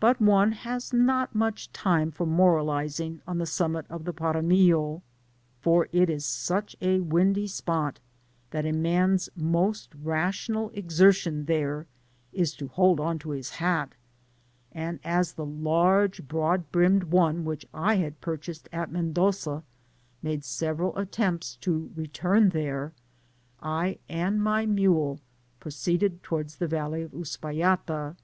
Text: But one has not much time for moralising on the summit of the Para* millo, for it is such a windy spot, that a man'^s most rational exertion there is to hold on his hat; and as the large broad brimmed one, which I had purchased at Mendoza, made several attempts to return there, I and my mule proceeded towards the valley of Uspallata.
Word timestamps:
But 0.00 0.20
one 0.20 0.50
has 0.66 0.92
not 0.92 1.32
much 1.32 1.72
time 1.72 2.10
for 2.10 2.26
moralising 2.26 3.20
on 3.28 3.38
the 3.38 3.46
summit 3.46 3.86
of 3.88 4.02
the 4.02 4.12
Para* 4.12 4.42
millo, 4.42 5.02
for 5.60 5.86
it 5.92 6.10
is 6.10 6.26
such 6.26 6.74
a 6.82 6.98
windy 6.98 7.46
spot, 7.46 8.00
that 8.50 8.66
a 8.66 8.70
man'^s 8.72 9.28
most 9.36 9.94
rational 10.02 10.70
exertion 10.70 11.44
there 11.44 11.86
is 12.32 12.54
to 12.56 12.66
hold 12.66 12.98
on 12.98 13.20
his 13.20 13.50
hat; 13.50 13.94
and 14.72 14.98
as 15.04 15.34
the 15.34 15.46
large 15.46 16.26
broad 16.26 16.72
brimmed 16.72 17.04
one, 17.04 17.44
which 17.44 17.64
I 17.72 17.94
had 17.98 18.20
purchased 18.20 18.68
at 18.72 18.90
Mendoza, 18.90 19.62
made 20.24 20.42
several 20.44 20.98
attempts 20.98 21.54
to 21.60 21.92
return 21.94 22.48
there, 22.48 22.94
I 23.62 24.00
and 24.08 24.42
my 24.42 24.66
mule 24.66 25.20
proceeded 25.60 26.24
towards 26.24 26.56
the 26.56 26.66
valley 26.66 27.02
of 27.02 27.12
Uspallata. 27.14 28.16